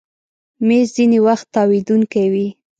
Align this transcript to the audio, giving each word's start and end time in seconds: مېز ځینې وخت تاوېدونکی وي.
مېز 0.67 0.87
ځینې 0.95 1.19
وخت 1.27 1.47
تاوېدونکی 1.55 2.25
وي. 2.33 2.47